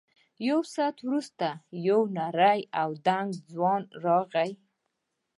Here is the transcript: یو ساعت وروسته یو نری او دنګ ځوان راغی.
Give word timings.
یو 0.47 0.59
ساعت 0.73 0.97
وروسته 1.07 1.47
یو 1.87 2.01
نری 2.17 2.59
او 2.81 2.89
دنګ 3.07 3.29
ځوان 3.51 3.81
راغی. 4.03 4.51